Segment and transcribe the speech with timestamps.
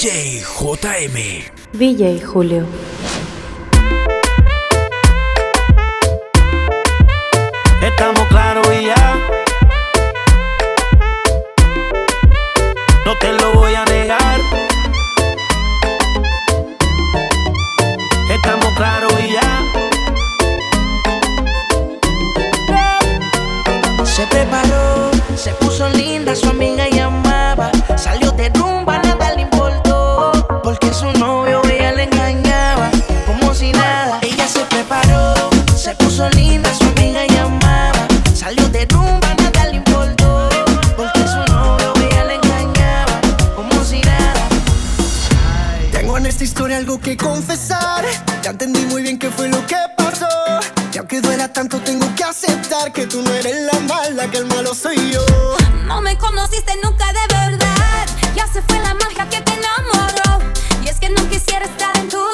[0.00, 1.50] DJ JM.
[1.74, 2.89] DJ Julio.
[52.94, 55.24] que tú no eres la mala, que el malo soy yo.
[55.86, 60.52] No me conociste nunca de verdad, ya se fue la magia que te enamoró.
[60.82, 62.29] Y es que no quisiera estar en tu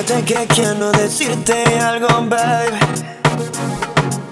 [0.00, 2.70] Fíjate que quiero decirte algo, babe.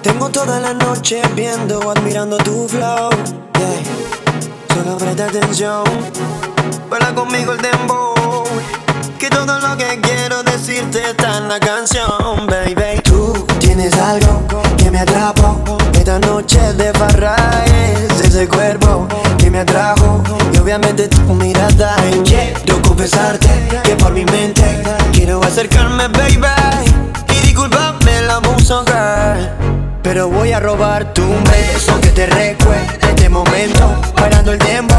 [0.03, 3.11] Tengo toda la noche viendo o admirando tu flow.
[3.11, 4.75] Yeah.
[4.75, 5.85] Solo presta atención.
[6.89, 8.45] Baila conmigo el dembow.
[9.19, 13.03] Que todo lo que quiero decirte está en la canción, baby.
[13.05, 14.43] Tú tienes algo
[14.79, 15.61] que me atrapó.
[15.93, 17.37] Esta noche de barra
[17.67, 19.07] es ese cuerpo
[19.51, 20.23] me atrajo.
[20.53, 23.49] Y obviamente tu mirada en Quiero confesarte
[23.85, 24.63] que por mi mente
[25.13, 26.47] Quiero acercarme, baby.
[27.35, 29.37] Y disculpame la música
[30.03, 34.95] Pero voy a robar tu beso Que te recuerde este momento Parando el tiempo.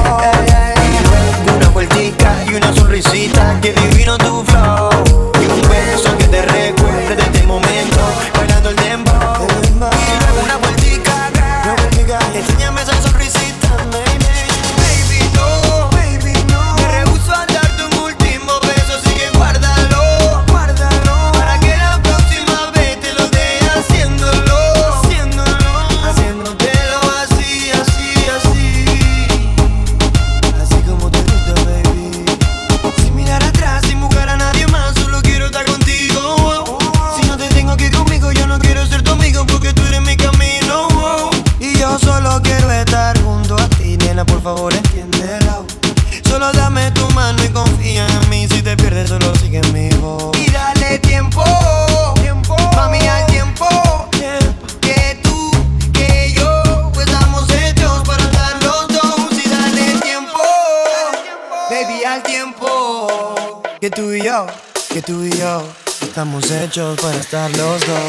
[1.55, 4.78] Una vueltica y una sonrisita Que divino tu flor.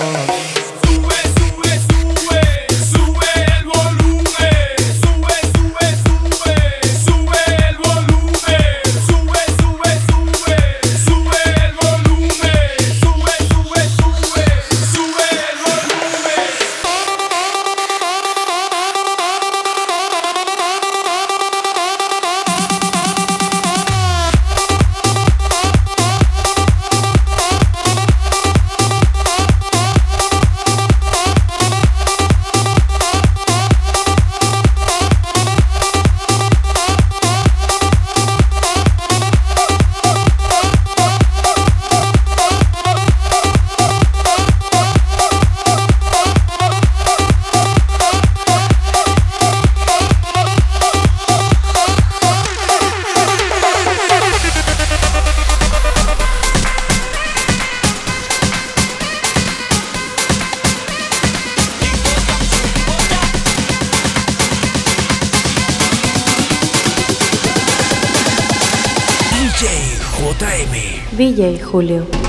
[0.01, 0.70] love.
[71.31, 72.20] Villa y Julio.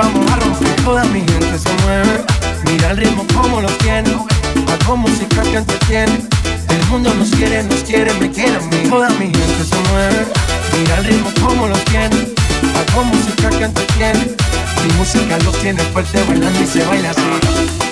[0.00, 0.76] vamos a romper.
[0.84, 2.24] Toda mi gente se mueve.
[2.64, 4.10] Mira el ritmo como lo tiene.
[4.72, 6.18] Hago música que entretiene.
[6.68, 8.88] El mundo nos quiere, nos quiere, me quiere a mí.
[8.88, 10.26] Toda mi gente se mueve.
[10.76, 12.16] Mira el ritmo como lo tiene.
[12.78, 14.36] Hago música que entretiene.
[14.82, 17.89] Mi música los tiene fuerte bailando y se baila así.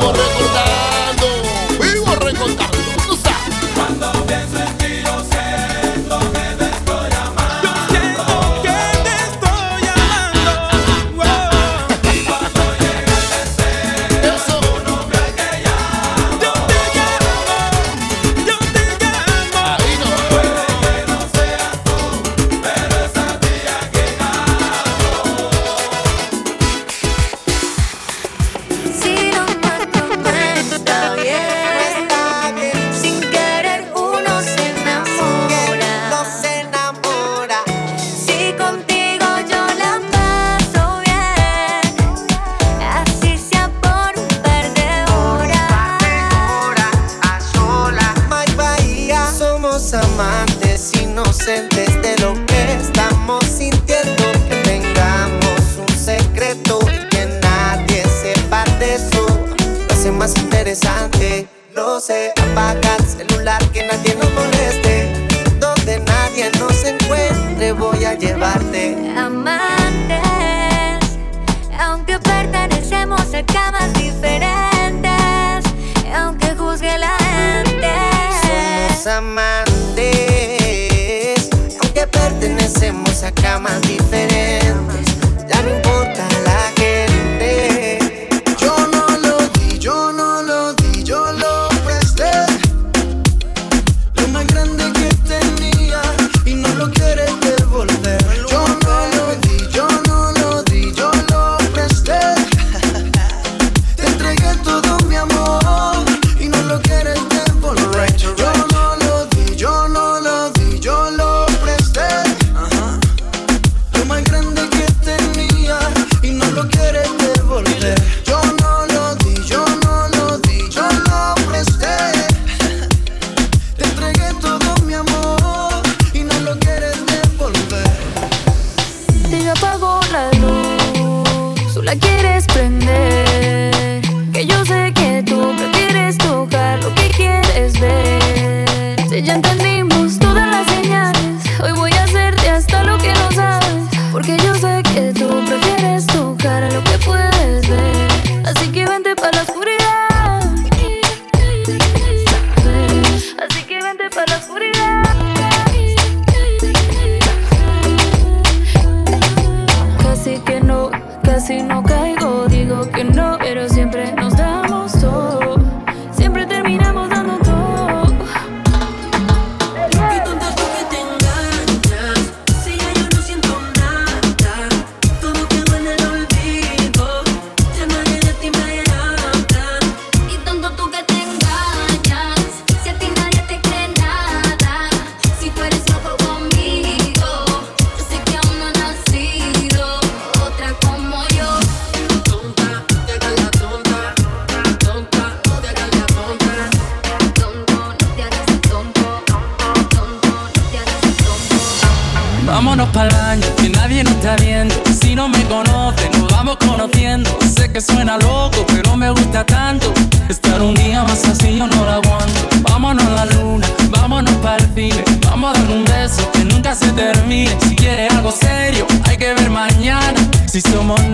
[0.00, 0.67] por recordar.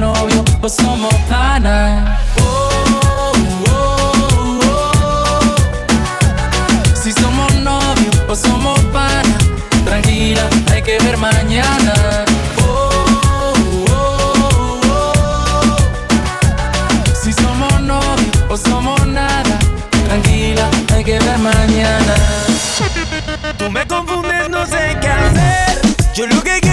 [0.05, 2.21] novio o somos panas.
[2.39, 2.43] Oh,
[3.71, 5.55] oh, oh,
[7.03, 9.39] si somos novios o somos panas,
[9.85, 11.95] tranquila, hay que ver mañana.
[17.23, 19.57] Si somos novios o somos nada,
[20.07, 22.15] tranquila, hay que ver mañana.
[23.59, 25.73] Tú me confundes, no sé qué hacer.
[26.15, 26.64] Yo lo que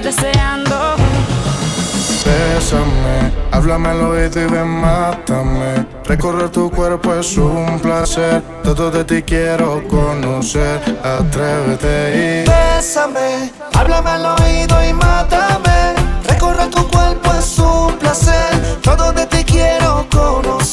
[0.00, 0.96] deseando.
[2.24, 5.86] Bésame, háblame al oído y ven, mátame.
[6.04, 8.42] Recorrer tu cuerpo es un placer.
[8.62, 10.80] Todo de ti quiero conocer.
[11.02, 12.48] Atrévete y.
[12.48, 15.94] Bésame, háblame al oído y mátame.
[16.28, 18.80] Recorrer tu cuerpo es un placer.
[18.82, 20.65] Todo de ti quiero conocer.